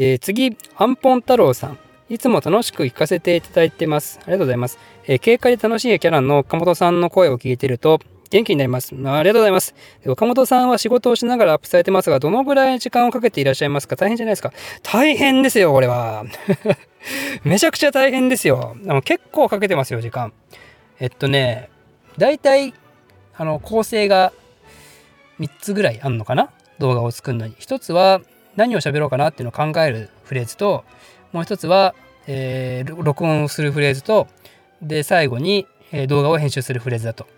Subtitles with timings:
[0.00, 1.78] えー、次、アンポン太郎さん。
[2.08, 4.20] いつも楽しく聞かせていただいてます。
[4.22, 4.78] ありがとうございます。
[5.08, 7.98] えー、軽快で楽しいキャラの岡本さんの声を聞いていると、
[8.30, 8.94] 元気になります。
[8.94, 9.74] ありがとうございます。
[10.06, 13.96] 岡本さんは仕事をしながらアップされてますが、どのぐらい時間をかけていらっしゃいますか？
[13.96, 14.52] 大変じゃないですか？
[14.84, 16.24] 大変ですよ、これは。
[17.42, 18.76] めちゃくちゃ大変ですよ。
[18.86, 20.32] あの結構かけてますよ、時間。
[21.00, 21.70] えっとね、
[22.18, 22.72] 大体、
[23.36, 24.32] あの、構成が
[25.40, 26.50] 3つぐらいあんのかな？
[26.78, 27.54] 動画を作るのに。
[27.54, 28.20] 1つは
[28.58, 30.84] 何を喋ろうかなっていうのを考えるフレーズと、
[31.32, 31.94] もう1つは、
[32.26, 34.26] えー、録音するフレーズと、
[34.82, 37.28] で、最後に、え、動画を編集するフレーズだと。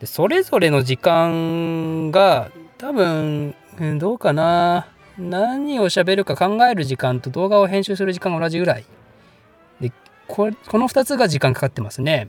[0.00, 3.54] でそれぞれの時間が多分、
[3.98, 4.88] どうかな
[5.18, 8.84] 何を喋るか考える時間と動画を編集する時間が同じぐらい。
[9.80, 9.92] で
[10.26, 12.28] ここの2つが時間かかってますね。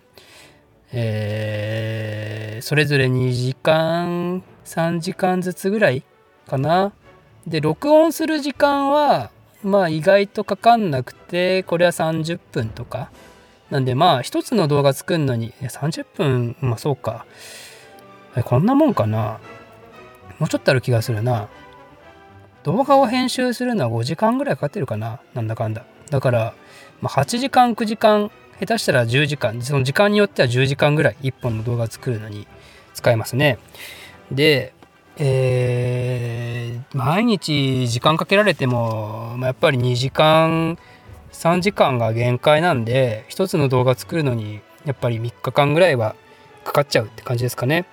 [0.92, 6.04] えー、それぞれ2時間3時間ずつぐらい
[6.48, 6.92] かな。
[7.48, 9.32] で録音する時間は
[9.64, 13.12] まあ意外とかかんなくてこれは30分とか。
[13.72, 17.26] なんでまあ一つの動画作るのに30分まあそうか。
[18.44, 19.40] こんなもんかな。
[20.40, 21.48] もうちょっとある気がするな。
[22.64, 25.20] 動画を編集するのは5時間ぐらいかかってるかな。
[25.34, 25.86] なんだかんだ。
[26.10, 26.54] だから、
[27.02, 29.62] まあ、8時間9時間下手したら10時間。
[29.62, 32.48] その時間によっては10時間ぐらい1本の動画作るのに
[32.94, 33.58] 使えますね。
[34.32, 34.74] で
[35.18, 40.78] えー、毎日時間かけられても、まあ、やっぱり2時間
[41.32, 46.16] 3時間が限界なんで一つの動画作るのにやっぱり3日間ぐらいは
[46.64, 47.86] かかっちゃうって感じですかね。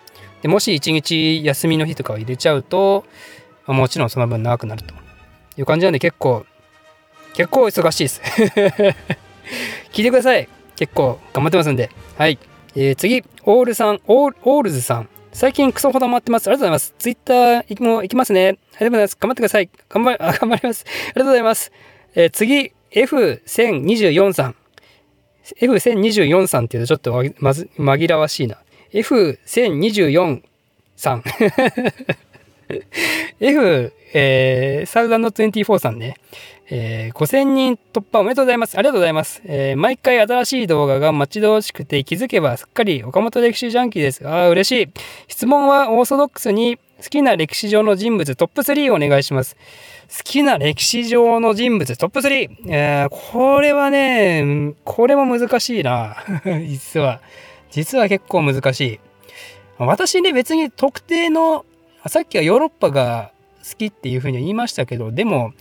[0.42, 3.04] でもし1日休みの日とかを入れちゃうと、
[3.66, 4.94] まあ、もちろんその分長くなると
[5.56, 6.44] いう感じなんで結構
[7.34, 8.20] 結構忙しいです。
[9.92, 10.48] 聞いてください。
[10.76, 11.90] 結構頑張ってますんで。
[12.18, 12.38] はい。
[12.74, 15.08] えー、次、オールさん、オーオールズさん。
[15.32, 16.48] 最近クソほど回ってます。
[16.48, 16.94] ありがとうございます。
[16.98, 18.48] ツイッターも行きますね。
[18.48, 19.16] ありがとうございます。
[19.18, 19.70] 頑張ってください。
[19.88, 20.84] 頑張り、頑張ります。
[20.86, 21.72] ありがとうございます。
[22.14, 24.56] えー、次、F1024 さん。
[25.60, 28.58] F1024 さんっていうとちょっとまず紛らわしいな。
[28.92, 30.42] F1024
[30.96, 31.24] さん。
[33.40, 36.16] F、えー、サウザンド24さんね。
[36.74, 38.78] えー、5000人突破おめでとうございます。
[38.78, 39.42] ありがとうございます。
[39.44, 44.26] えー、毎回新しい動画が待ち遠しくて気づけばすっかり岡本歴史ジャンキーです。
[44.26, 44.88] ああ、嬉しい。
[45.28, 49.56] 質問はオーソドックスに好きな歴史上の人物トップ3をお願いします。
[50.08, 52.50] 好きな歴史上の人物トップ 3!
[52.68, 56.16] えー、これはね、これも難しいな。
[56.66, 57.20] 実は。
[57.70, 59.00] 実は結構難しい。
[59.78, 61.64] 私ね、別に特定の、
[62.06, 63.32] さっきはヨーロッパが
[63.68, 65.52] 好きっていうふうに言いましたけど、でも、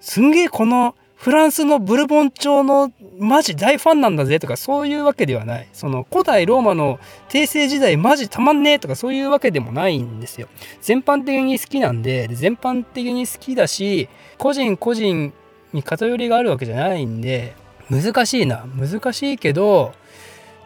[0.00, 5.68] すんげえこのフランスのブルボン朝のマジ大ファンなんだぜとかそういうわけではない。
[5.72, 6.98] その古代ローマの
[7.28, 10.48] 帝政時代マジたまんねえとかそういうわけでもないんですよ。
[10.80, 15.32] 全般的に好きなんで、全般的に好きだし、個人個人
[15.72, 17.54] に偏りがあるわけじゃないんで、
[17.88, 18.64] 難しいな。
[18.76, 19.92] 難しいけど、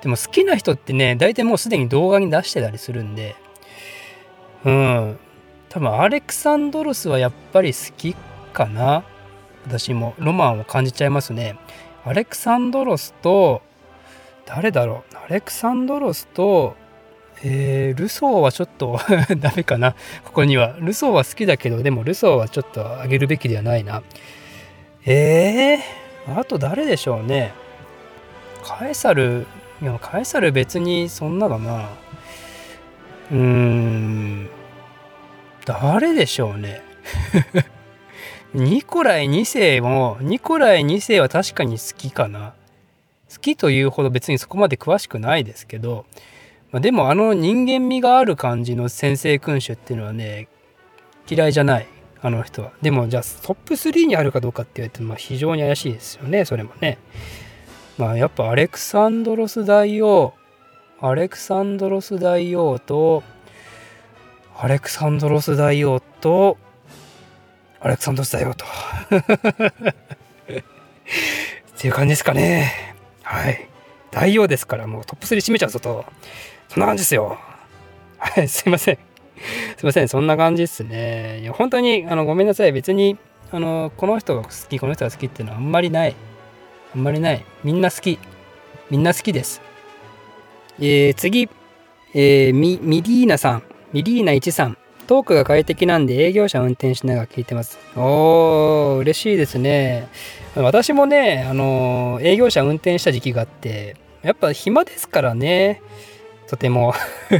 [0.00, 3.36] でも好きな人ってね、大体もうすでに動画に出してたりするんで、
[4.66, 5.18] うん。
[5.68, 8.14] 多分アレクサンドロスはやっぱり好き
[8.52, 9.04] かな。
[9.66, 11.56] 私もロマンを感じちゃいますね。
[12.04, 13.62] アレクサンドロスと、
[14.44, 16.76] 誰だろうアレクサンドロスと、
[17.42, 18.98] えー、ルソーはちょっと
[19.38, 19.94] ダメかな。
[20.24, 20.76] ここには。
[20.80, 24.02] ルソーは好きだけど、でもルソーはちょっとあげるべきではないな。
[25.04, 27.52] えー、あと誰でしょうね。
[28.64, 29.46] カエサル、
[29.80, 31.88] いや、カエサル別にそんなだな。
[33.30, 34.48] うーん、
[35.66, 36.80] 誰でしょうね。
[38.54, 42.54] ニコライ2世も、ニコライ2世は確かに好きかな。
[43.30, 46.06] 好きというほど別にそこまで詳しくないですけど、
[46.70, 50.48] まあ、でもあの人間味がある感じの先生君主っていうのはね、
[51.28, 51.86] 嫌いじゃない。
[52.22, 52.72] あの人は。
[52.80, 56.98] でもじゃあトップ3にあるかどうかって言われて、まあ、非常に怪しいですよね、それもね。
[57.98, 60.34] まあやっぱアレクサンドロス大王、
[61.00, 63.22] アレクサンドロス大王と、
[64.58, 66.56] アレクサンドロス大王と、
[67.78, 68.64] アレクサンドロスだよと。
[70.56, 72.94] っていう感じですかね。
[73.22, 73.68] はい。
[74.10, 76.06] 大王ですからもうトップ3締めちゃうぞと。
[76.70, 77.38] そんな感じですよ。
[78.16, 78.48] はい。
[78.48, 78.98] すいません。
[79.76, 80.08] すいません。
[80.08, 81.40] そんな感じですね。
[81.40, 82.72] いや本当にあのごめんなさい。
[82.72, 83.18] 別に
[83.52, 86.16] あのこの人が好きこの人が好きっていうのはあんまりない。
[86.94, 87.44] あんまりない。
[87.62, 88.18] みんな好き。
[88.90, 89.60] みんな好きです。
[90.78, 91.50] えー、次、
[92.14, 93.62] えー、ミミリーナさん。
[93.96, 94.76] ミリーナ1さん
[95.06, 97.78] トークが快適なんで営業車運転しながら聞いてます。
[97.96, 100.08] おー、嬉しいですね。
[100.54, 105.80] 私もね、あの、営業車運転した時期があって、やっぱ暇ですからね。
[106.46, 106.92] とても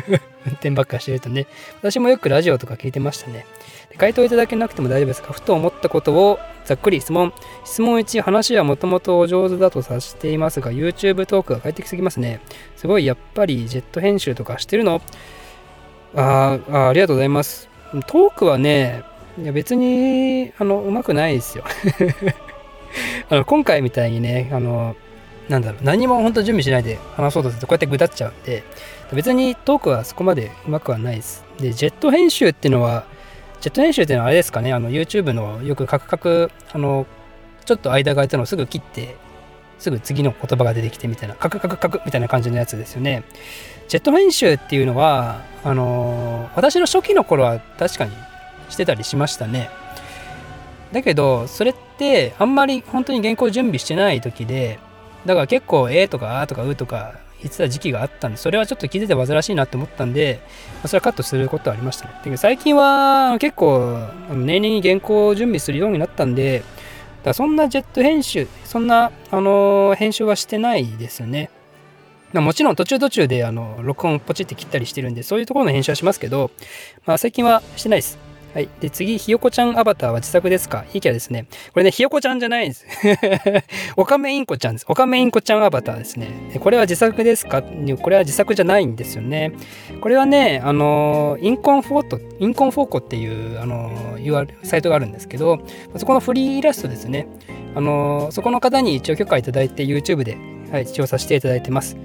[0.47, 1.47] 運転ばっかしてるとね。
[1.83, 3.45] 私もよくラジオとか聞いてましたね。
[3.99, 5.35] 回答いただけなくても大丈夫ですか？
[5.35, 7.35] ふと思ったことをざっくり質問。
[7.67, 12.41] 質問1、話はもともとお上手だと察していますが、YouTube トークが快適すぎますね。
[12.77, 15.03] すごい、やっぱりジェット編集とかしてるの？
[16.17, 17.69] ああ、ありがとうございます。
[18.07, 19.05] トークはね、
[19.39, 21.65] いや別に、あの、うまくないですよ。
[23.29, 24.97] あの今回みたいにね、あの、
[25.51, 28.65] なんだろう、何も本当準備しないで話そうとするとこうやってぐだっちゃうんで、
[29.13, 31.45] 別にトークはそこまでうまくはないです。
[31.61, 33.05] で、ジェット編集っていうのは、
[33.61, 37.07] ジェット編集っていうのはあれですかね、あの YouTube のよくカクカク、あの、
[37.67, 39.17] ちょっと間が空いたのをすぐ切って、
[39.79, 43.23] すぐ次の言葉が出てきてみたいな、カクカクカクみたいな感じのやつですよね。
[43.89, 48.13] ジェット編集っていうのは、あの私の初期の頃は確かに
[48.69, 49.71] してたりしましたね。
[50.93, 54.79] だけど、それってあんまり本当に原稿準備してない時で、
[55.25, 60.41] だから結構、えとか、あとか、うとか言ってた時期があったんで、それはちょっと聞いて煩わしいなって思ったんで、
[60.77, 62.13] まあ、それはカットすることはありましたね。
[62.17, 66.63] だけど最近は結構、年々に原稿を準備するようになったんで、
[67.25, 71.51] だそんなジェット編集、そんな、あのー、編集はしてないですよね。
[72.37, 76.51] まあ、もちろん途中途中であの録音ポチって切ったりしてるんで、そういうところの編集はしますけど、
[77.07, 78.19] まあ、最近はしてないです。
[78.55, 78.71] はい。
[78.81, 80.87] で、次、ひよこちゃんアバターは自作ですか？
[80.95, 81.47] いいキャラですね。
[81.75, 82.87] これね、ひよこちゃんじゃないです。
[83.99, 84.87] おかめインコちゃんです。
[84.89, 86.29] おかめインコちゃんアバターですね。
[86.61, 87.61] これは自作ですか？
[87.63, 89.53] これは自作じゃないんですよね。
[90.01, 95.59] これはね、あの、インコンフォート、インコンフォーコっていう、あの、UR、サイトがあるんですけど、
[95.97, 97.27] そこのフリーイラストですね。
[97.75, 100.39] あの、そこの方に一応許可いただいて YouTube で、
[100.73, 101.99] はい、調査していただいてます。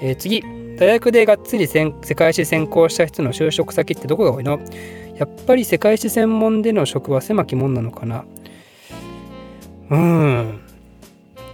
[0.00, 0.42] えー、次、
[0.78, 4.60] 大学でがっつり世界史専攻した人の就職先ってどこが多いの？
[5.16, 8.24] やっぱり世界史専門での職は狭き門なのかな？
[9.90, 10.60] うーん。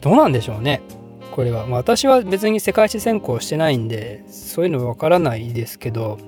[0.00, 0.82] どうなんでしょうね。
[1.30, 6.18] これは、ま、私は別に世界史専攻してないんでそういうのわからないですけど。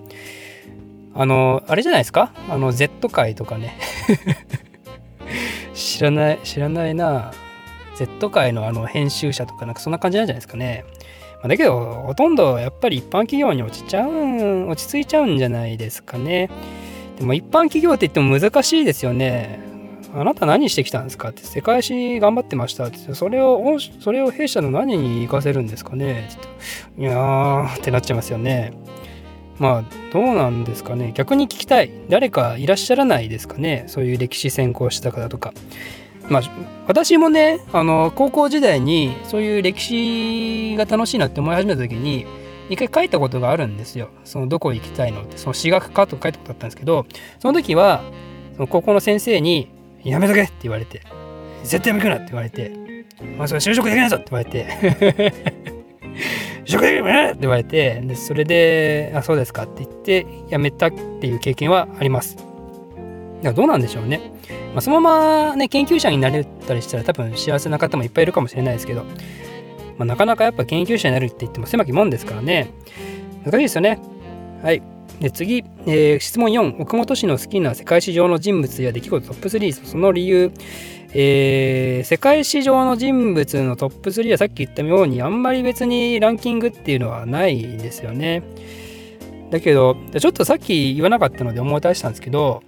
[1.16, 2.32] あのあれじゃないですか？
[2.48, 3.76] あの Z 界とかね。
[5.74, 7.32] 知らない知らないな。
[7.96, 10.84] Z 界のあの編集者とかなんかそんな感じなんじゃないですかね。
[11.48, 16.48] だけどほとんどやっぱり一般企業に落ちちゃう落ち着いちゃうんじゃないですかね。
[17.18, 19.60] でも一般企業って言っても難しいですよね。
[20.14, 21.42] あなた何してきたんですかって。
[21.42, 23.14] 世界史頑張ってましたって。
[23.14, 26.28] それをそれを弊社の何に活かせるんですかね。
[26.30, 28.72] ちょっていやーってなっちゃいますよね。
[29.58, 31.12] まあどうなんですかね。
[31.14, 31.90] 逆に聞きたい。
[32.08, 33.84] 誰かいらっしゃらないですかね。
[33.88, 35.52] そういう歴史専攻した方とか。
[36.28, 36.42] まあ
[36.86, 42.26] 私もねあの高校時代にそういう歴史が楽しいなって思い始めた時に
[42.70, 44.08] 一回書いたことがあるんですよ。
[44.24, 47.06] そのどこ行きたいのって、その私学科とか書いたことあったんですけど、
[47.38, 48.02] その時は、
[48.54, 49.68] その高校の先生に、
[50.02, 51.02] やめとけって言われて、
[51.62, 52.72] 絶対やめくなって言われて、
[53.38, 54.66] まあ、それ就職できないぞって言われて、
[56.64, 62.36] 就職できないって言われて、でそれで、あ、そうですかって言って、辞めたっていう経験はあります。
[63.54, 64.20] どうなんでしょうね。
[64.74, 69.04] まあ、そのままね、研究者になれたりしたら多分幸せな方もいっぱいいるかもしれないですけど、
[69.98, 72.72] まあ、なかなかやっぱ研究者になるって言っても狭きもんですからね。
[73.44, 74.00] 難しいですよね。
[74.62, 74.82] はい。
[75.20, 80.50] で次、えー、質問4岡本氏の好きな世界史上の人物や出来事トップ3その理由、
[81.12, 88.42] えー、世界史上の人物のトップ3はさっき言ったようにあんまり別にランキングっていうのはないですよね
[89.50, 92.64] だけどちょっとさっき言わなかったので思い出したんですけど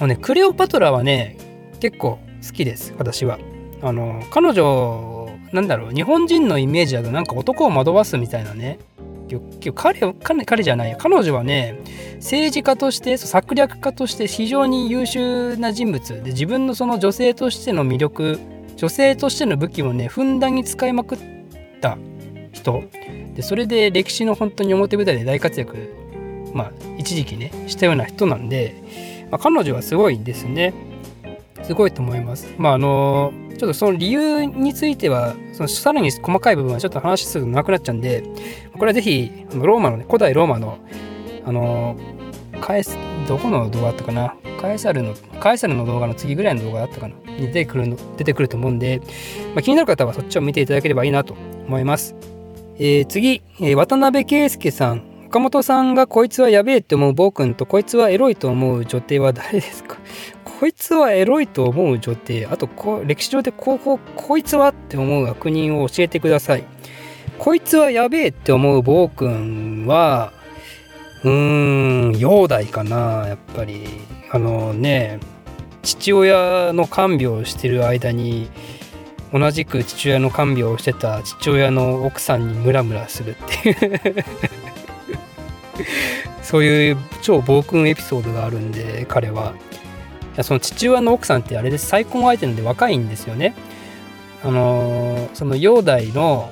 [0.00, 1.36] もうねクレオパトラはね
[1.80, 3.38] 結構好きです私は。
[3.80, 8.78] あの彼女なんだろう日本人のイメージだとなんか男を惑わすみたいなね。
[9.74, 11.78] 彼彼彼じゃない彼女はね
[12.14, 16.22] 政治家として策略家として非常に優秀な人物。
[16.22, 18.38] で自分のその女性としての魅力
[18.76, 21.18] 女性としての武器をねふんだんに使いまくっ
[21.80, 21.98] た
[22.52, 22.82] 人。
[23.34, 25.92] でそれで歴史の本当に表舞台で大活躍
[26.54, 28.82] まあ一時期ねしたような人なんで、
[29.30, 30.74] まあ、彼女はすごいんですね
[31.62, 38.22] すごいと思いますまああのちょっとその理由については、そのさらに細かい部分はちょっと話するとなくなっちゃうんで、
[38.74, 40.78] これはぜひ、ローマのね、古代ローマの、
[41.44, 41.96] あの、
[42.60, 44.36] カエス、どこの動画だったかな？
[44.60, 47.16] カエサルの、カエサルの動画の次ぐらいの動画だったかな？
[47.32, 49.00] に出てくるの、出てくると思うんで、
[49.56, 51.34] まあ、気になる方はそっちを見ていただければいいなと
[51.66, 52.14] 思います。
[52.76, 55.02] えー、次、えー、渡辺圭介さん。
[55.28, 59.98] 岡本さんがこいつはやべえって思う暴君とこいつはエロいと思う女帝は誰ですか？
[60.58, 66.64] こいつはエロいと思う女帝、あとこ歴史上でこうこうこいつはって思う悪人を教えてください。
[67.38, 70.32] こいつはやべえって思う暴君は、
[71.24, 73.84] うーん、煬帝かな、やっぱり。
[74.32, 75.20] あのね、
[75.82, 78.50] 父親の看病をしてる間に、
[79.32, 83.76] 同じく父親の看病をしてた父親の奥さんにムラムラするっていう
[86.42, 89.54] そういう超暴君エピソードがあるんで彼は。
[90.42, 91.86] その父親の奥さんってあれです。
[91.86, 93.54] 再婚相手なんで若いんですよね。
[94.44, 96.50] あのその煬帝の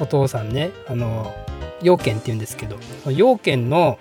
[0.00, 1.32] お父さんねあの
[1.82, 2.76] 陽剣って言うんですけど
[3.12, 3.98] 陽剣の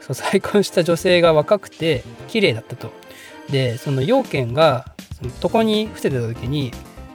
[0.00, 2.92] そう再婚した女性が若くて綺麗だったと。
[3.50, 4.86] でその陽剣が
[5.42, 6.72] 床に伏せてた時に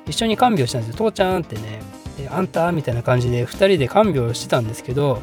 [0.07, 0.98] 一緒に看病したんですよ。
[0.98, 1.81] 父ちゃんってね。
[2.31, 5.21] あんたみたいな感じで2人で看病してたんですけど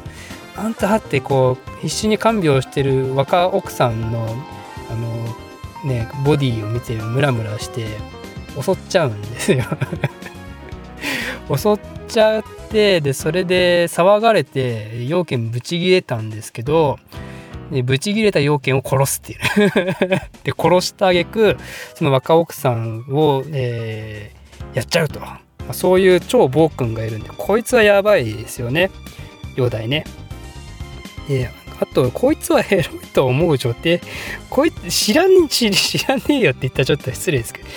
[0.57, 4.25] あんたってこう必死に看病してる若奥さんの
[4.89, 7.85] あのねボディを見てムラムラして
[8.59, 9.63] 襲っちゃうんですよ。
[11.55, 16.99] 襲っちゃってでそれで騒がれて要件ブチギレたんですけど
[17.71, 19.39] でブチギレた要件を殺すっていう。
[20.43, 21.57] で殺した挙句
[21.93, 28.89] その若奥さんを、えー、やっちゃうと、まあ、そういう超暴君がいるんでこいつはやばいですよね。
[29.55, 30.03] 煬帝ね。
[31.27, 34.01] であとこいつはエロいと思う女帝
[34.49, 37.67] こいつ知らん知知らねえよって言ったらちょっと失礼ですけど。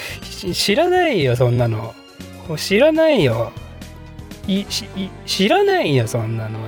[0.54, 1.95] 知らないよそんなの。
[2.57, 3.52] 知らないよ。
[4.47, 4.64] い
[5.26, 6.59] 知らないよそんなの。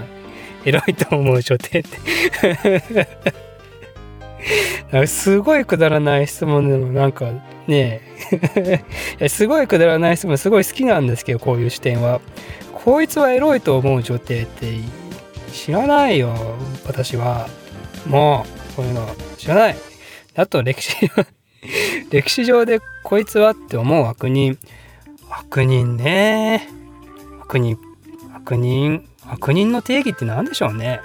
[0.65, 1.83] エロいと思う女帝っ
[4.91, 5.07] て。
[5.07, 7.33] すごいくだらない質問でもなんか
[7.67, 8.03] ね。
[9.29, 12.21] すごいくだらない質問すごい好きなんですけどこういう視点は。
[12.73, 15.01] こいつはエロいと思う女帝って。
[15.52, 16.35] 知らないよ
[16.87, 17.49] 私は。
[18.06, 19.06] もうこういうの
[19.38, 19.76] 知らない。
[20.35, 20.97] あと歴史
[22.11, 24.59] 歴史上でこいつはって思う悪人。
[25.30, 26.68] 悪人ね。
[27.40, 27.78] 悪人
[28.35, 31.00] 悪人悪人の定義って何でしょうね。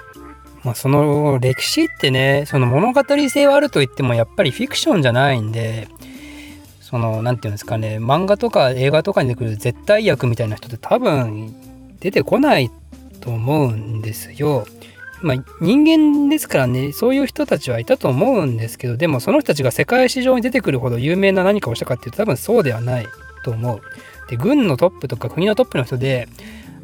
[0.64, 5.88] まあその歴史ってねその物語性はあると言ってもやっぱりフィクションじゃないんで
[6.82, 11.56] その何て言うんですかね漫画とか映画とかに出てくる絶対役みたいな人って多分
[12.00, 12.72] 出てこない
[13.18, 14.66] と思うんですよ。
[15.22, 23.08] まあ、人間ですからねそういう人たちはいたと思うんですけどでもその人たちが世界史上に出てくるほど有名な何かをしたかっていうと多分そうではない
[23.44, 23.82] と思う。
[24.30, 26.28] で軍のトップとか国のトップの人で、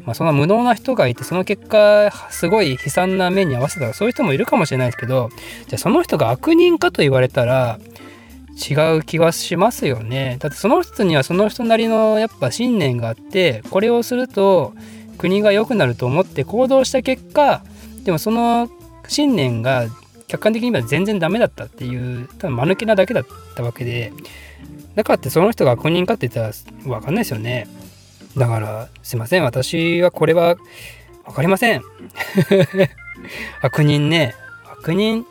[0.04, 5.28] まあ、そんな無能な人がいてその結果すごい悲惨な目に遭わせたらそういう人もいるかもしれないですけど
[5.68, 7.78] じゃあその人が悪人かと言われたら
[8.56, 10.36] 違う気がしますよね。
[10.38, 14.74] だってその人にはその人なりのやっぱ信念があってこれをすると
[15.18, 17.62] 国が良くなると思って行動した結果
[18.04, 18.68] でもその
[19.08, 19.86] 信念が
[20.26, 24.12] 客観的には全然ダメだったっていう多分間抜けなだけだったわけで
[24.94, 26.54] だからってその人が悪人かって言ったら
[26.84, 27.66] 分かんないですよね。
[28.36, 30.56] だからすいません私はこれは
[31.24, 31.82] 分かりません。
[33.60, 34.34] 悪人ね。
[34.80, 35.26] 悪人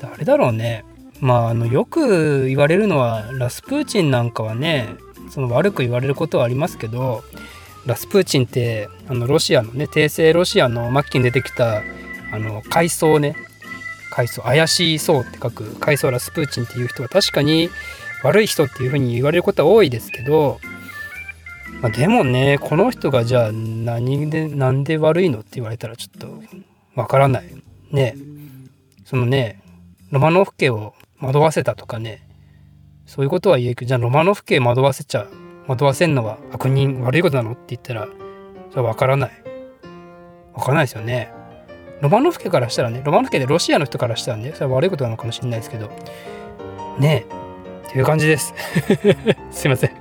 [0.00, 0.84] 誰だろうね。
[1.20, 4.94] まああのよく言われるのはラスプーチンなんかはね
[5.30, 7.24] その悪く言われることはありますけど
[7.88, 11.82] ラスプーチンってあのロシアのね帝政ロシアの末期に出てきた
[12.30, 13.34] あの階層ね
[14.10, 17.70] 階層怪しい層って書く階層ラスプーチンっていう人は確かに
[18.22, 20.60] 悪い人っていうふうに言われることは多いですけど、
[21.80, 26.42] まあ、でもねこの人がじゃあ何で何で悪いのって言われたらちょっと
[26.94, 27.44] わからない。
[27.90, 28.16] ね。
[29.06, 29.62] そのね
[30.10, 32.22] ロマノフ家を惑わせたとかね
[33.06, 37.52] そういうことは言えけどじゃあロマノフ家惑わせちゃう惑わせんのは悪人悪いことなの？
[37.52, 38.08] って言ったら
[38.70, 39.30] それは分からない
[40.54, 41.32] 分からないですよね
[42.00, 45.88] ロマノフ家からしたらねロマノフ家でロシアの人からしたらねそれは悪いことなのかもしれないですけど
[46.98, 48.54] ねえっていう感じです
[49.50, 49.92] すいません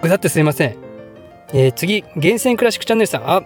[0.00, 0.88] ぐだってすいません
[1.52, 3.22] えー、次、厳選クラシックチャンネルさん。
[3.30, 3.42] あ、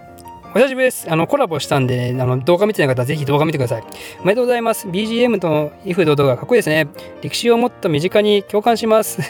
[0.54, 1.06] お久しぶりです。
[1.08, 3.84] あの、コラボしたんで、あの、動画見てない方はぜひ動画見てください。
[4.20, 4.88] おめでとうございます。
[4.88, 6.88] BGM と if 堂々がかっこいいですね。
[7.22, 9.20] 歴史をもっと身近に共感します。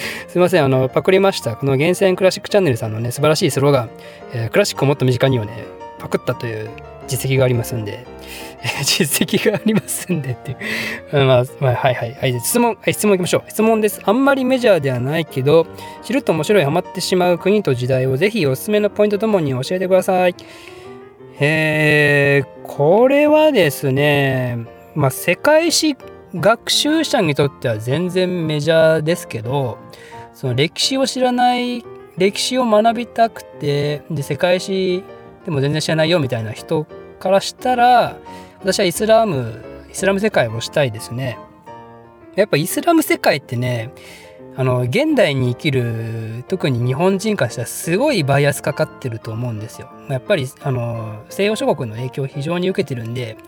[0.28, 1.56] すいません、あの、パクりました。
[1.56, 3.90] この厳選クラシックチャンネルさんのね、素晴らしいスローガン、
[4.32, 5.64] えー、クラシックをもっと身近にをね、
[5.98, 6.70] パクったという
[7.06, 8.06] 実績がありますんで、
[8.62, 10.58] えー、実績がありますんでっていう。
[11.24, 12.14] まあ、まあ、はいはい。
[12.14, 13.50] はい、質問、はい、質問いきましょう。
[13.50, 14.00] 質問です。
[14.04, 15.66] あんまりメジャーではないけど、
[16.02, 20.34] 知ると面白いハマってしまう国と時代をぜひおすすめのポイントともに教えてください。
[21.38, 24.58] えー、これはですね、
[24.94, 25.94] まあ、世界史
[26.40, 29.78] 学習者にとっては全然メジャーですけど
[30.34, 31.84] その歴史を知らない
[32.18, 35.02] 歴史を学びたくてで世界史
[35.44, 36.86] でも全然知らないよみたいな人
[37.18, 38.18] からしたら
[38.60, 41.38] 私はイスラムイスラム世界をしたいですね。
[42.34, 43.92] やっぱイスラム世界ってね
[44.56, 49.90] あの現代に生きる特に日本人からしたらすごいバイアスかかってると思うんですよ。
[50.10, 53.38] やっぱりあの西洋諸国の影響を非常に受けてるんで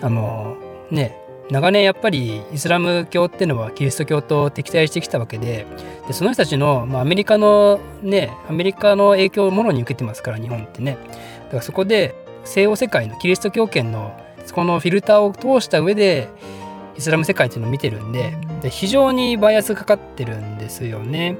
[0.00, 0.56] あの
[0.90, 5.66] ね長年やっぱりイスラム教っていうのはキリスト教と敵対してきたわけで
[6.06, 10.98] でその人たちの、まあ、アメリカのねアメリカの影響をもろに受けてますから日本ってね
[11.44, 14.18] だからそこで西欧世界のキリスト教圏の
[14.52, 16.28] このフィルターを通した上で
[16.96, 21.36] イスラム世界っていうのを見てるんでで非常にバイアスかかってるんですよね。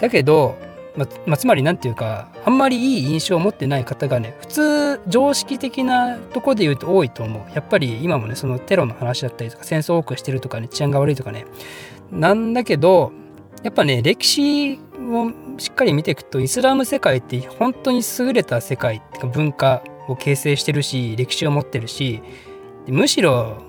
[0.00, 0.56] だけど、
[0.98, 7.54] ままあ、つまり何て言うかあんまりいい印象を持ってない方がね普通常識的なとこで言うと多いと思う。
[7.54, 11.46] やっぱり今もねそのテロの話だったりとか戦争を多くしてるとかね治安が悪いとかね。
[12.10, 13.12] なんだけど
[13.62, 22.22] やっぱね歴史をしっかり見ていくとイスラム世界って本当に優れた世界っていうか文化を形成してるし歴史を持ってるし
[22.86, 23.62] むしろ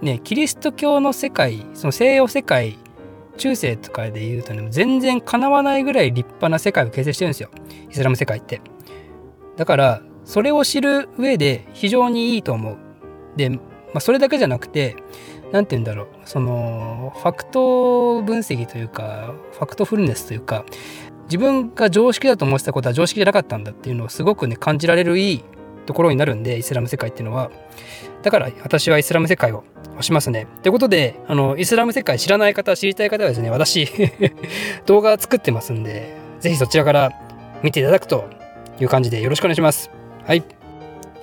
[0.00, 2.78] ねキリスト教の世界その西洋世界
[3.42, 7.50] 中世とかで言うとね全然かなわないぐらい立派な世界を形成してるんですよ。
[7.90, 8.60] イスラム世界って。
[9.56, 12.78] だからそれを知る上で非常にいいと思う。
[13.36, 13.58] で、ま
[13.94, 14.94] あ、それだけじゃなくて
[15.50, 16.06] 何て言うんだろう。
[16.24, 20.64] そのファクト分析というかファクトフルネスというか
[21.24, 25.44] 自分が常識だと思ってたことは常識じゃなかったんだっていうのをすごくね感じられるいい
[25.86, 27.50] ところになるんでイスラム世界っていうのは
[28.22, 29.64] だから私はイスラム世界を
[29.98, 30.46] 推しますね。
[30.62, 33.88] ということであのイスラム世界知らない方知りたい方はですね私
[34.86, 37.12] 動画作ってますんでぜひそちらから
[37.62, 38.24] 見ていただくと
[38.80, 39.90] いう感じでよろしくお願いします。
[40.24, 40.42] はい。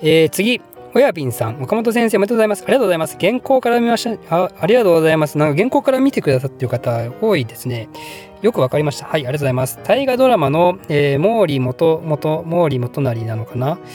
[0.02, 2.64] えー、次親瓶さん、岡本先生おめでとうございます。
[2.64, 3.16] ありがとうございます。
[3.20, 4.44] 原稿から見ました。
[4.44, 5.38] あありがとうございます。
[5.38, 7.88] なんか原稿から見てくださってる方多いですね。
[8.42, 9.06] よくわかりました。
[9.06, 9.78] はい、ありがとうございます。
[9.84, 13.78] 大河ドラマの、えー、毛利元、元、毛利元就なのかな？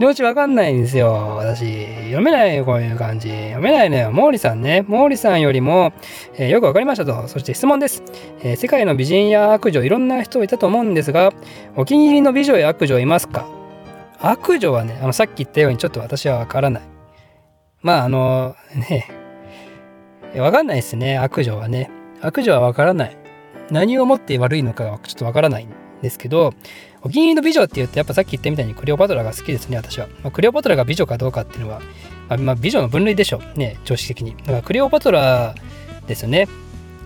[0.00, 1.36] 領地わかんないんですよ。
[1.36, 1.86] 私。
[2.06, 3.28] 読めないよ、こういう感じ。
[3.28, 4.10] 読めないのよ。
[4.12, 4.84] 毛利さんね。
[4.90, 5.92] 毛利さんよりも、
[6.36, 7.28] えー、よくわかりましたと。
[7.28, 8.02] そして質問です、
[8.42, 11.30] えー、世界の美人や悪女、いろんな人いたと思うんですが、
[11.76, 13.46] お気に入りの美女や悪女いますか？
[14.30, 16.82] 悪女はね、あの、さっき言ったようにちょっと私はわからない。
[17.82, 19.10] まあ、あの、ね、
[20.36, 21.90] わかんないですね、悪女はね。
[22.22, 23.16] 悪女はわからない。
[23.70, 25.68] 何をもって悪いのかはちょっとわからないん
[26.02, 26.54] ですけど、
[27.02, 30.08] お気に入りの美女って言うと、やっぱさっき言ったみたいにクレオパトラが好きですね、私は。
[30.22, 31.80] まあ、クレオパトラが美女かどうかっていうのは、
[32.28, 33.58] まあ、ま、美女の分類でしょう。
[33.58, 34.34] ね、常識的に。
[34.38, 35.54] だからクレオパトラ
[36.06, 36.48] ですよね。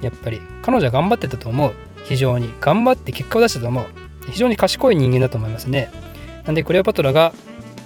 [0.02, 0.40] やっぱり。
[0.62, 1.72] 彼女は頑張ってたと思う。
[2.04, 2.54] 非常に。
[2.60, 3.86] 頑張って結果を出したと思う。
[4.30, 5.90] 非常に賢い人間だと思いますね。
[6.48, 7.34] なんでクレオパトラが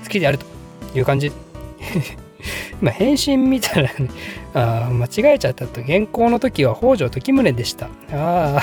[0.05, 0.47] 好きであると
[0.97, 1.33] いう感じ。
[2.81, 4.09] まあ、返信見たら、ね、
[4.55, 5.83] あ間違えちゃったと。
[5.83, 7.87] 原稿の時は北条時宗でした。
[8.13, 8.63] ああ。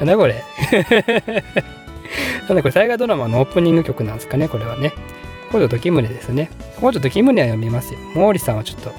[0.00, 0.44] なんだこれ。
[2.46, 4.92] なんだこれ、大河ドラマのオープニング曲なんですかね、これはね。
[5.48, 6.50] 北条時宗ですね。
[6.76, 7.98] 北条時宗は読みますよ。
[8.12, 8.92] 毛利さんはちょっと、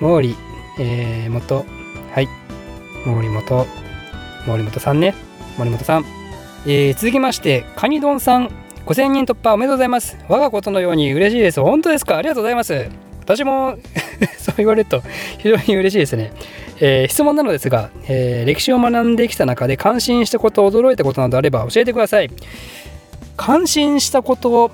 [0.00, 0.34] 毛利、
[0.78, 1.66] えー、元、
[2.14, 2.28] はい。
[3.04, 3.66] 毛利元、
[4.46, 5.14] 毛利元さんね。
[5.58, 6.17] 森本さん。
[6.66, 8.50] えー、続きまして、カニドンさん、
[8.86, 10.16] 5000人突破おめでとうございます。
[10.28, 11.60] 我がことのように嬉しいです。
[11.60, 12.16] 本当ですか？
[12.16, 12.88] ありがとうございます。
[13.20, 13.76] 私も
[14.38, 15.02] そう言われると
[15.38, 16.32] 非常に嬉しいですね。
[16.80, 22.30] えー、質問なのですが、えー、歴史を学んできた中で感心したこと、驚いたことなどあれば教えてください。
[23.36, 24.70] 感心したこと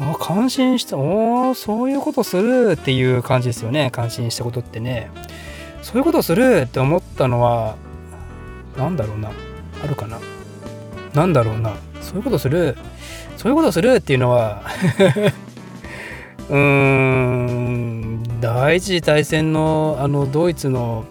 [0.00, 5.10] あ感心したおそういうことするっていう感じですよね感心したことってね
[5.82, 7.76] そういうことするって思ったのは
[8.78, 9.30] 何だろうな
[9.84, 10.18] あるかな
[11.14, 11.74] 何だろうな。
[12.00, 12.76] そういうことする。
[13.36, 14.62] そういうことするっていうのは
[16.50, 21.04] うーん第一次大戦のあのドイツの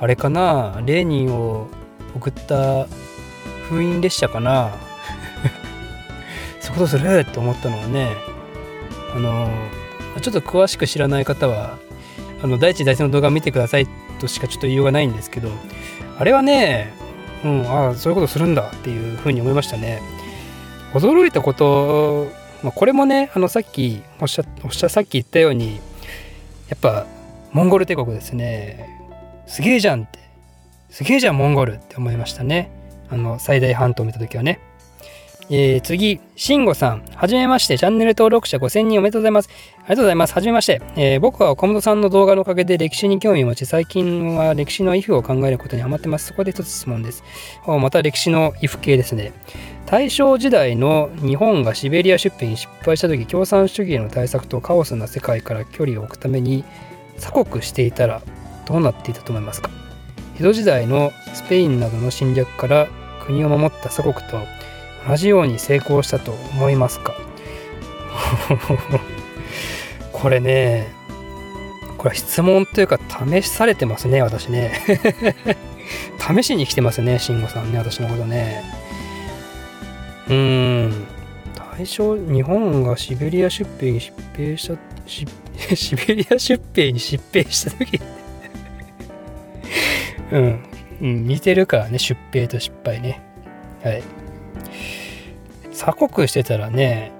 [0.00, 0.80] あれかな。
[0.84, 1.66] レーニンを
[2.14, 2.86] 送った
[3.68, 4.70] 封印列車かな。
[6.60, 8.12] そういうことするって思ったのはね
[9.14, 9.48] あの
[10.20, 11.78] ちょっと詳しく知らない方は
[12.42, 13.86] あの第一次大戦の動画を見てください
[14.20, 15.50] としかちょっと言いようがないんですけど
[16.18, 16.94] あれはね
[17.44, 20.00] うんああそういうことするんだっていうふうに思いましたね。
[20.92, 22.28] 驚いたこと、
[22.62, 25.80] ま、これもねあのさっきおっしゃおっしゃさっき言ったように
[26.68, 27.06] やっぱ
[27.52, 28.88] モンゴル帝国ですね。
[29.46, 30.18] すげえじゃんって
[30.90, 32.70] すげえじゃんモンゴルって思いましたね。
[33.10, 34.60] あの最大半島を見た時はね。
[35.50, 37.02] えー、次、しんごさん。
[37.14, 37.76] はじめまして。
[37.76, 39.50] チャンネル登録者5000人おめでとうございます。
[39.50, 40.32] ありがとうございます。
[40.32, 40.80] はじめまして。
[40.96, 46.28] えー、僕は岡本さんの動画のおかげで歴史に興味を持ち、最近は歴史の if を考えることにハマってます。
[46.28, 47.22] そこで一つ質問です。
[47.66, 49.32] また歴史の if 系ですね。
[49.84, 56.64] 大正時代の日本がシベリア出兵に失敗した時、共産主義への対策とカオスな世界から距離を置くために
[57.18, 58.22] 鎖国していたら
[58.64, 59.70] どうなっていたと思いますか？
[60.40, 62.88] 江戸時代のスペインなどの侵略から
[63.26, 64.38] 国を守った鎖国と
[65.08, 67.14] 同じように成功したと思いますか？
[70.12, 70.86] これね
[71.98, 74.72] これ質問というか試されてますね私ね。
[76.18, 78.62] 試しに来てますね慎吾さんね私のことね。
[80.28, 80.34] うー
[80.88, 81.06] ん。
[81.76, 84.76] 大正日本がシベリア出兵に疾病した
[85.76, 88.00] シベリア出兵に疾病した時。
[90.32, 90.64] うん、
[91.02, 93.20] うん、似てるからね出兵と失敗ね。
[93.82, 94.02] はい。
[95.72, 97.12] 鎖国してたらね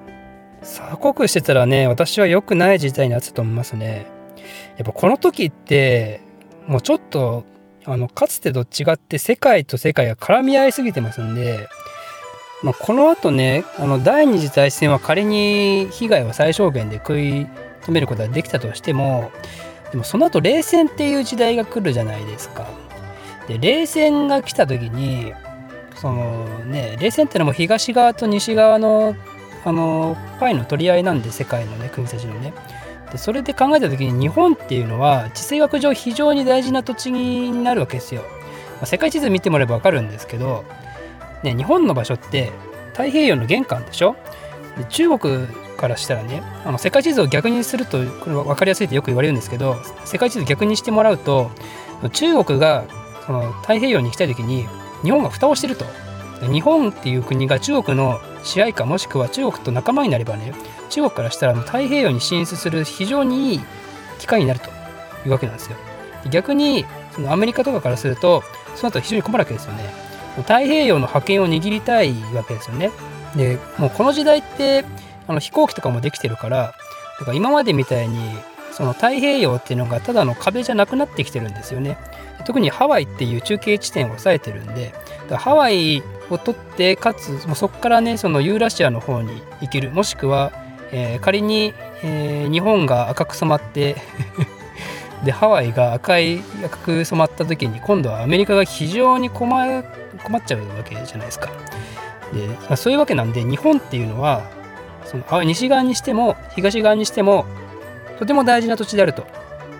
[0.63, 4.07] 鎖国してたらね私は良くない事態になってたと思いますね
[4.77, 6.21] やっぱこの時って
[6.67, 7.45] もうちょっと
[7.85, 11.69] あのかつてと違って世界と世界が絡み合いすぎてますんで、
[12.63, 17.47] まあ、このあとねあの第二次大戦は仮に被害を最小限で食い
[17.83, 19.31] 止めることができたとしても
[19.93, 22.67] でもその後冷戦っていう時代が来るじゃないですか。
[23.47, 25.35] で冷戦が来た時に
[25.97, 29.17] そのね冷戦ってのも東側と西側の
[29.65, 32.53] あのパイの取り合いなんで世界のね国たちのね。
[33.11, 38.23] でそれで考えた時に日本っていうのは地政学上非常に大事な土地になるわけですよ。
[38.23, 40.65] まあ、世界地図見てもらえば分かるんですけど、
[41.43, 42.53] ね、日本の場所って
[42.93, 44.17] 太平洋の玄関でしょ？
[44.77, 51.51] で中国からしたらねあの世界地図を逆にするとこれは分かりやすいってよく言われるんですけど世界地図逆にしてもらうと
[52.13, 52.85] 中国が
[53.27, 54.67] その太平洋に行きたい時に
[55.05, 55.85] 日本が蓋をしてると。
[56.51, 60.53] 日本っていう国が中国の支配下もしくは中国と仲間になればね
[60.91, 63.61] 中国からしたら太平洋に進出する非常にいい
[64.19, 64.69] 機会になると
[65.25, 65.77] いうわけなんですよ。
[66.31, 68.43] 逆にそのアメリカとかからすると
[68.75, 69.85] その後非常に困るわけですよね。
[70.39, 72.91] 太平洋の覇権を握りたいわけですよね。
[73.37, 74.85] でもうこの時代って
[75.27, 76.75] あの飛行機とかもできてるから
[77.19, 78.19] だから今までみたいに
[78.73, 81.97] その太平洋っていうのがただの壁じゃなくなってきてるんですよね。
[82.45, 84.93] 特にハワイっていう中継地点を抑えてるんで
[85.31, 90.53] ハワイを取ってかつそこからねそのユーラシアの方に行けるもしくは、
[90.93, 93.97] えー、仮に、えー、日本が赤く染まって
[95.25, 99.85] でハワイが赤い赤く染まった時に今度はアメリカが非常に困
[100.23, 101.51] 困っちゃうわけじゃないですか。
[102.69, 104.43] で、そういうわけなんで日本っていうのは
[105.05, 107.47] その西側にしても東側にしても
[108.19, 109.23] とても大事な土地であると。
[109.23, 109.27] っ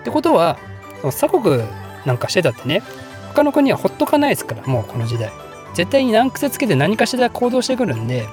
[0.03, 0.57] てことは
[1.01, 1.63] その鎖国
[2.05, 2.83] なんかしてたってね。
[3.29, 5.31] 他の国はほっとかないですからもうこの時代。
[5.73, 8.27] 絶対に難癖つけて何かしら行動してくるんで。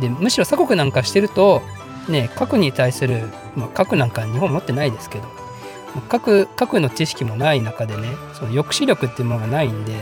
[0.00, 1.62] でむしろ鎖国なんかしてると
[2.08, 5.24] ね核に対する、まあ、核なんか日本持ってないですけど
[6.08, 9.92] 核核の知識もない中でねその抑止力っていうものがないんで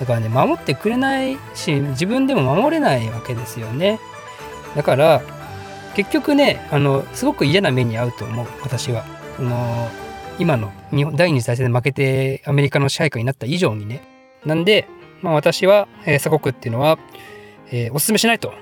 [0.00, 3.98] だからね守ってくれないし自分でも守れないわけですよね。
[4.76, 5.22] だから
[5.94, 9.04] 結局ねあのすごく嫌な目に遭うと思う私は。
[9.36, 9.88] その
[10.38, 14.02] 今の日本第二次大戦で負けてアメリカの支配下になった以上にね
[14.44, 14.88] なんで
[15.22, 16.98] まあ、私は、えー、鎖国っていうのは、
[17.70, 18.52] えー、お勧めしないと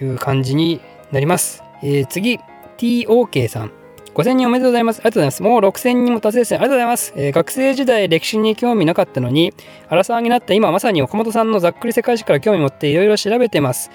[0.00, 1.62] いう感じになります。
[1.82, 2.38] えー、次、
[2.78, 3.72] TOK さん。
[4.14, 4.98] 5000人おめでとうございます。
[4.98, 5.42] ありがとうございます。
[5.42, 6.58] もう6000人も達成ですね。
[6.58, 7.12] ありがとうございます。
[7.16, 9.54] えー、学生時代歴史に興味なかったのに、
[9.88, 13.90] 荒沢になった今まさに岡本さんのざっくり世界史から興味持っていろいろ調べてます。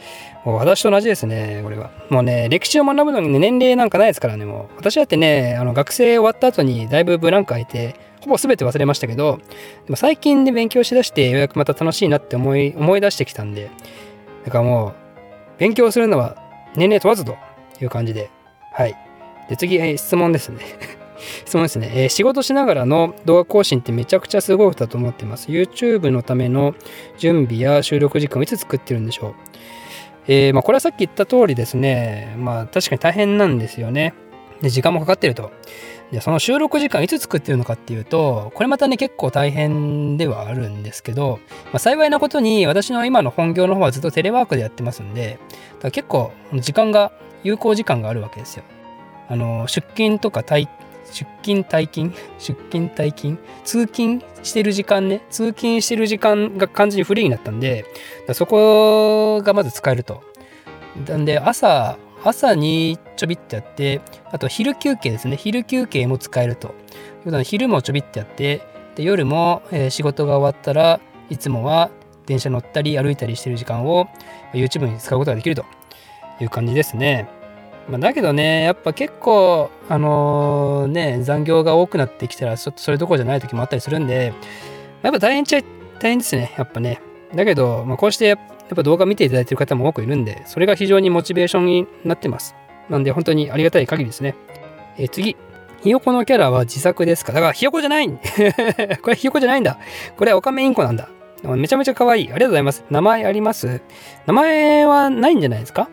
[0.45, 1.91] もう私と同じですね、これは。
[2.09, 4.77] もうね、歴史を学ぶのに、ね、年齢なんかないですからね、もう。
[4.77, 9.39] 私だってね、あの学生終わった後にだいぶブランク空いて、ほぼ全て忘れましたけど、
[9.85, 13.69] でも最近で勉強しだしてようやくまた楽しいなって思い、思い出してきたんで、
[14.45, 16.37] だからもう、勉強するのは
[16.75, 17.35] 年齢問わずと
[17.81, 18.29] いう感じで、
[18.71, 19.04] はい。
[19.49, 20.59] で、次、えー、質問ですね。
[21.45, 25.49] 質問ですね、えー、仕事しながらの動画更新ってめちゃくちゃすごいだと思ってます。
[25.49, 26.75] YouTube のための
[27.17, 29.33] 準備や収録時間をいつ作ってるんでしょう。
[30.27, 34.13] えー、まあ、これはさっき言った通りですね、まあ確かに大変なんですよね。
[34.61, 35.51] で、時間もかかってると。
[36.11, 45.39] でその収録時間いつ作ってるのかっていうとこれまたね結構大変ではあるんですけど、まあ、幸いなことに私の今の本業の方はずっとテレワークでやってますんで
[45.73, 47.11] だから結構時間が
[47.43, 48.63] 有効時間があるわけですよ。
[49.27, 50.67] あの出勤とか退
[51.11, 52.13] 出勤退勤？
[52.39, 53.37] 出勤退勤？
[53.63, 55.21] 通勤してる時間ね？
[55.29, 57.85] 通勤してる時間が完全にフリーになったんで
[58.33, 60.23] そこがまず使えると。
[61.07, 65.37] なんで朝朝にちょびっとやって、あと昼休憩ですね。
[65.37, 66.73] 昼休憩も使えると。
[67.43, 68.61] 昼もちょびっとやって、
[68.95, 71.91] で夜も、えー、仕事が終わったらいつもは
[72.25, 74.07] 電車乗ったり歩いたりしてる時間を
[74.53, 75.65] YouTube に使うことができると
[76.41, 77.29] いう感じですね。
[77.87, 84.33] まあ、だけどね、やっぱ結構、あのー、ね、残業が多くなってきたら、ちょっとそれどころじゃない時もあったりするんで、
[85.03, 85.61] やっぱ大変ちゃ
[85.99, 86.99] 大変ですね、やっぱね。
[87.35, 88.37] だけど、まあ、こうしてやっ
[88.75, 92.55] ぱ動画見ていただいてる方も多くいるんで、それが非常にモチベーションになってます。
[92.89, 94.35] なんで本当にありがたい限りですね。
[94.97, 95.35] え、次。
[95.83, 97.31] ひよこのキャラは自作ですか？
[97.33, 98.09] だからひよこじゃない
[99.03, 99.77] これひよこじゃないんだ。
[100.17, 101.09] これはオカメインコなんだ。
[101.43, 102.23] めちゃめちゃ可愛い。
[102.23, 102.83] ありがとうございます。
[102.89, 103.81] 名前あります？
[104.25, 105.89] 名前はないんじゃないですか？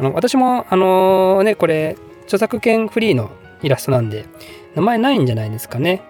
[0.00, 3.30] あの私も、あの、ね、これ、著作権フリーの
[3.62, 4.24] イラストなんで、
[4.74, 6.02] 名前ないんじゃないですかね。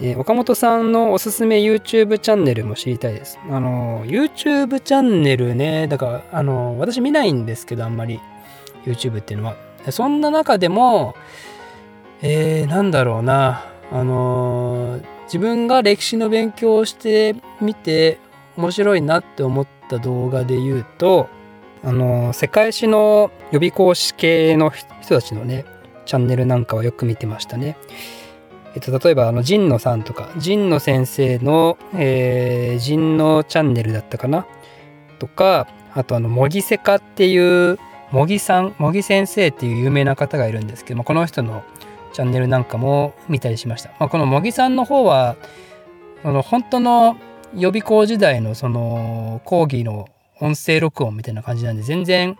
[0.00, 3.38] えー、岡本さんのおすすめ YouTube チャンネルも知りたいです。
[3.50, 8.20] あの、YouTube チャンネルね、だから、あの、私見ないんですけど、あんまり
[8.84, 9.56] YouTube っていうのは。
[9.90, 11.14] そんな中でも、
[12.20, 18.18] えー、なんだろうな、あの自分が歴史の勉強をしてみて
[18.56, 21.28] 面白いなって思った動画で言うと、
[21.84, 25.64] あの世界史の予備講師系の人たちのね
[26.06, 27.76] チャンネルなんかはよく見てましたね。
[28.74, 34.46] えっと、例えばあの神野さんとか神野先生の、えー、神野チャンネルだったかな？
[35.18, 37.78] とかあとあの模擬セカっていう
[38.12, 41.64] 茂木さん茂木先生っていう有名な方がいるんですけどもこの人の
[42.12, 45.36] チャンネルなんかも見たりしました、まあ、この茂木さんの方は
[46.22, 47.16] その本当の
[47.54, 50.08] 予備校時代のその講義の
[50.40, 52.36] 音声録音みたいな感じなんで全然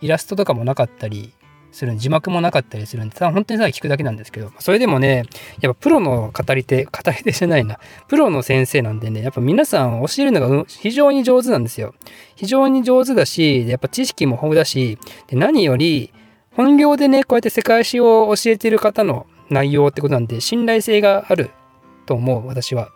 [0.00, 1.32] イラストとかもなかったり
[1.72, 5.24] する字幕もなかったりするんで、ただ本当にただ聞くだけなんですけど、それでもね、
[5.60, 11.94] やっぱプロの語り手、語り手じゃないな、プロの先生なんでね、やっぱ皆さん教えるのが非常に上手なんですよ。
[12.34, 14.98] 非常に上手だし、やっぱ知識も豊富だし、
[15.28, 16.12] で何より、
[16.52, 21.50] 本業でね、こうやって世界史を教えてる方の内容ってことなんで、信頼性がある
[22.06, 22.88] と思う、私は。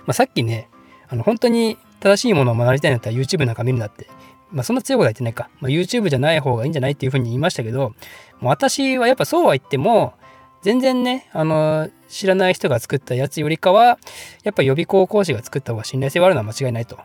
[0.00, 0.68] まあ、さっきね、
[1.08, 4.06] あの、本当に正しいものを学びたいんだったら YouTube なんか見るなって
[4.50, 5.50] まあ、そんな強いことは言ってないか。
[5.60, 7.92] まあ、YouTube じゃない方がいいんじゃないっていうふうに言いましたけど、
[8.40, 10.14] 私はやっぱそうは言っても、
[10.62, 13.98] 全然ね、あの、知らない人が作ったやつよりかは、
[14.42, 16.98] やっぱ予備校講師が作った方が信頼性はあるのは間違いないと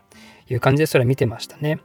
[0.48, 1.80] いう感じでそれは見てましたね。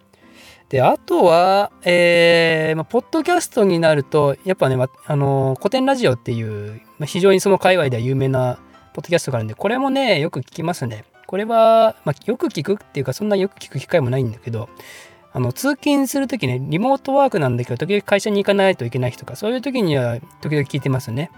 [0.69, 8.59] で、あとは、えー、まあ、ポッドキャストになると、やっぱね、まあの、古典ラジオっていう、まあ、非常にその界隈では有名な
[8.93, 11.05] ポッドキャストがあるんで、これもね、よく聞きますね。
[11.29, 14.67] これは、まあ、よく聞くっていうか、そんなよく聞く機会もないんだけど、
[15.31, 21.29] あの、通勤するときね、リモートワークなんだけど、時々会社に行かないといけない日とか、そういう時には時々聞いてますね。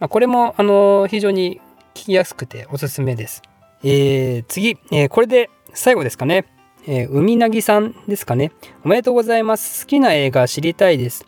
[0.00, 1.60] まあ、これも、あの、非常に
[1.94, 3.42] 聞きやすくておすすめです。
[3.84, 6.46] えー、次、えー、これで最後ですかね。
[6.88, 8.50] えー、海なぎさんですかね。
[8.84, 9.84] おめでとうございます。
[9.84, 11.26] 好きな映画知りたいです。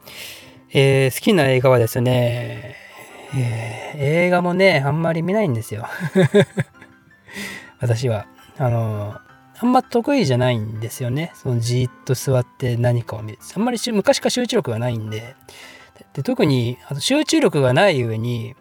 [0.73, 2.75] えー、好きな映画はですね、
[3.37, 5.87] えー、映画もね、あんまり見ないんですよ。
[7.85, 8.27] 私は。
[8.57, 9.17] あの
[9.57, 11.33] あんま得意じゃないんですよね。
[11.35, 13.39] そのじっと座って何かを見る。
[13.55, 15.37] あんまり昔から集中力がないんで。
[16.15, 18.57] で特にあと集中力がない上に、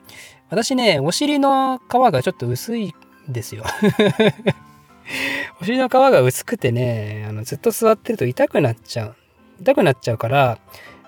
[0.49, 2.93] 私ね、お尻の皮がちょっと薄い
[3.29, 3.63] んですよ。
[5.61, 9.15] お尻の皮が薄くてね、あのずっと座ってると痛くなっちゃう。
[9.61, 10.59] 痛くなっちゃうから、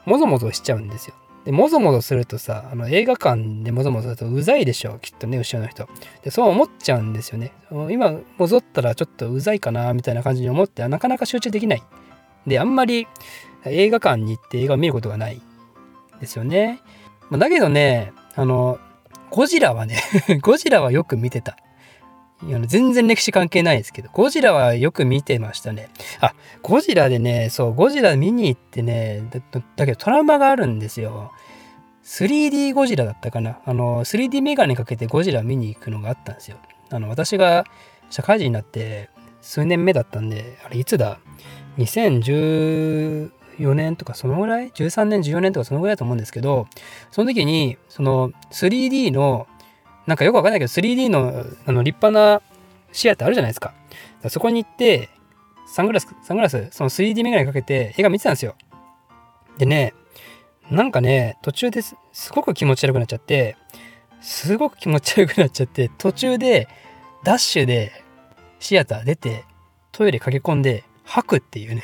[0.05, 1.15] もぞもぞしちゃうんですよ。
[1.45, 5.87] で、もぞもぞするとさ、あの映画館でもぞもぞするとうざいでしょ、きっとね、後ろの人。
[6.23, 7.53] で、そう思っちゃうんですよね。
[7.91, 11.83] 今、もぞったらちょっとうざいかな、みたいな感じに思って、なかなか集中できない。
[12.47, 13.07] で、あんまり
[13.65, 15.41] 映画館に行って映画を見ることがない
[16.19, 16.81] ですよね。
[17.29, 18.79] まだけどね、あの、
[19.29, 19.99] ゴジラはね
[20.41, 21.57] ゴジラはよく見てた。
[22.43, 25.89] いや全然歴史関係ないですけど、ゴジラはよく見てましたね。
[26.19, 29.39] あ、ゴジラでね、そう、ゴジラ見に行ってね、だ
[29.75, 31.31] だけどトラウマがあるんですよ。
[32.03, 33.59] 3D ゴジラだったかな。
[33.65, 36.57] あの、3D メガネかけてゴジラ見に行くのがあったんですよ。
[36.91, 37.65] あの、私が
[38.09, 39.09] 社会人になって
[39.41, 41.19] 数年目だったんで、あれいつだ
[41.77, 43.31] ?2014
[43.73, 46.67] 年とかそのぐらい ?13 年、14年とかそのぐらいだと思うんですけど、
[47.11, 49.47] その時に、その 3D の
[50.07, 52.41] なんかよくわかんないけど 3D のあの立派な
[52.91, 53.73] 視野ってあるじゃないですか。
[54.25, 55.09] かそこに行って、
[55.67, 58.55] サングラス、サングラス、その 3D メガネかけて映画見てたんですよ。
[59.57, 59.93] でね、
[60.69, 63.57] なんかね、途中ですすごく気持ち悪くなっちゃって、
[64.21, 66.67] すごく気持ち悪くなっちゃって、途中で
[67.23, 68.03] ダッシュで
[68.59, 69.45] シアター出て、
[69.91, 71.83] トイレ駆け込んで吐くっていうね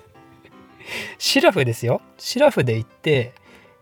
[1.18, 2.02] シラフですよ。
[2.18, 3.32] シラフで行って、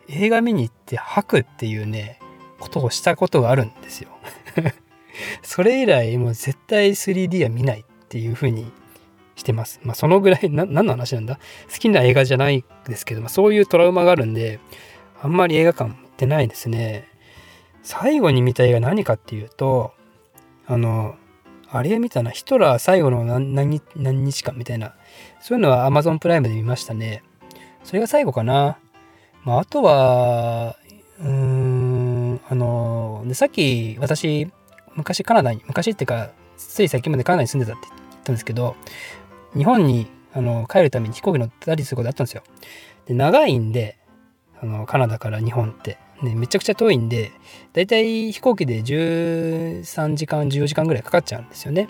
[0.09, 2.19] 映画見に行って吐くっていうね、
[2.59, 4.11] ことをしたことがあるんですよ
[5.43, 8.71] それ以来もう絶対 3D は見ないっていう風に
[9.37, 9.81] してます。
[9.85, 11.39] まあそのぐらい何の話なんだ？
[11.71, 14.59] 好きな映画じゃないですけど、まあ、そういうトラウマがあるんで
[15.23, 17.07] あんまり映画館行ってないですね。
[17.83, 19.93] 最後に見た映画何かっていうと
[20.67, 21.15] あの
[21.71, 22.31] あれ見たな？
[22.31, 24.95] ヒトラー最後の何何日間みたいな
[25.41, 27.23] そういうのは Amazon プライムで見ましたね。
[27.85, 28.79] それが最後かな。
[29.45, 30.77] まあ、あとは
[31.21, 31.78] うーん
[32.51, 34.51] あのでさっき私
[34.95, 38.77] 昔カナダに昔っていうかつい最近までカナダに住んでたって言ったんですけど
[39.55, 42.43] 日本にあの帰るために飛行機乗ったりすることあったんですよ。
[43.07, 43.99] で長いんで
[44.61, 47.33] あのカナダから日本って、ね、めちゃくちゃ遠いんで
[47.73, 51.89] だいたい飛行機で13時間14時間ぐらいかかっちゃうんですよね。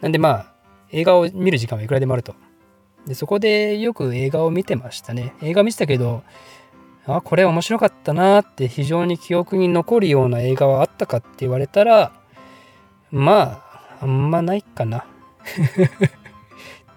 [0.00, 0.52] なんでまあ
[0.90, 2.34] 映画を見る時間はいくらでもあると。
[3.06, 5.34] でそこでよく映画を見てましたね。
[5.42, 6.22] 映画見てたけど
[7.06, 12.12] あこれ面白かったなって非常に記憶に残るような映画はあったかって言われたら
[13.10, 13.62] ま
[14.00, 15.04] ああんまないかなっ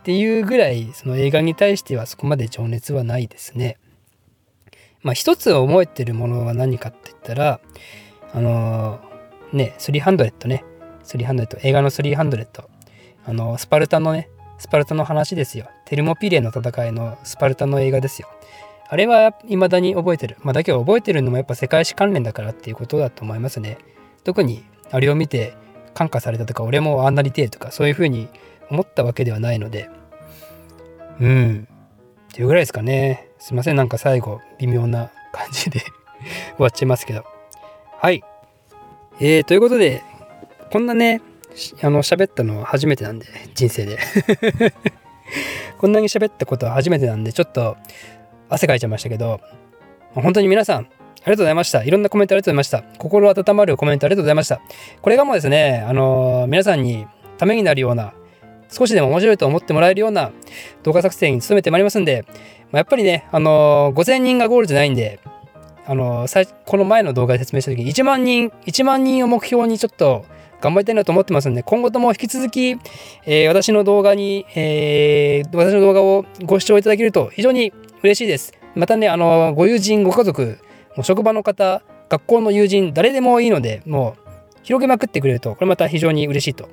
[0.04, 3.78] ていうぐらいその映画に対してはそこまで情熱はないですね。
[5.02, 7.60] まあ一つ覚えてるものは何かって言ったら
[8.34, 10.64] あのー、ね300ね
[11.04, 12.66] 300映画の300
[13.26, 15.68] あのスパルタのねスパルタの話ですよ。
[15.86, 18.30] テルモピレの戦いのスパルタの映画ですよ。
[18.88, 20.38] あれは未だに覚えてる。
[20.42, 23.78] まあ、だけど覚えてるのもやっぱ世界史関連だからっていうことだと思いますね。
[24.24, 25.56] 特にあれを見て
[25.94, 28.28] 感化されたとか、俺もあんなりてえとか、そういうふうに
[28.70, 29.90] 思ったわけではないので、
[31.20, 31.68] うん。
[32.34, 33.30] っていうぐらいですかね。
[33.40, 35.80] すいません、なんか最後、微妙な感じで
[36.58, 37.26] 終わっちゃいますけど。
[37.98, 38.24] はい。
[39.20, 40.04] えー、ということで、
[40.72, 41.22] こんなね、
[41.82, 43.98] あの、喋ったのは初めてなんで、人生で
[45.80, 47.78] こんなに喋ったことは初めてなんで、ちょっと
[48.50, 49.40] 汗かいちゃいましたけど、
[50.14, 50.88] 本当に皆さん、
[51.26, 51.84] ありがとうございました。
[51.84, 52.84] いろんなコメントありがとうございました。
[53.00, 54.62] 心温まるコメントありがとうございました。
[55.02, 58.14] これがもうですね、あの、皆さんにためになるような、
[58.70, 60.32] 少しでも面白いと思ってもらえるような
[60.84, 62.26] 動画作成に努めてまいりますんで、
[62.72, 65.20] まあ、やっぱりね、あの、5000人がゴールじゃないんで、
[65.88, 70.26] あのー、この前の動画で説明した時に1万人、1万人を目標にちょっと
[70.62, 72.72] 頑張りたいなと思ってますんで、今後とも引き続き、
[73.26, 77.72] えー、私の動画に、えー、私の動画をご視聴いただけると非常に
[78.06, 78.54] 嬉しいです。
[78.76, 80.60] またね、あの、ご友人、ご家族、
[80.96, 84.30] もう職場の方、学校の友人、誰でもいいので、もう
[84.64, 86.70] 広げまくってくれると、これまた非常に嬉しいと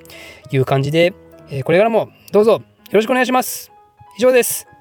[0.51, 1.15] いう感じで、
[1.51, 3.73] え、これからもどうぞよろしくお願いします。
[4.19, 4.72] 以上です。